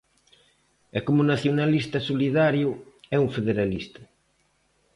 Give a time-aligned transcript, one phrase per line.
[0.97, 2.69] E como nacionalista solidario,
[3.15, 4.01] é un federalista.